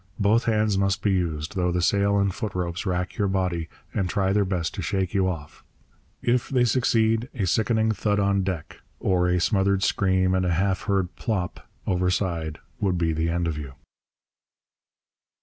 [0.17, 4.09] Both hands must be used, though the sail and foot ropes rack your body and
[4.09, 5.63] try their best to shake you off.
[6.23, 10.85] If they succeed, a sickening thud on deck, or a smothered scream and a half
[10.85, 11.67] heard plopp!
[11.85, 13.73] overside would be the end of you.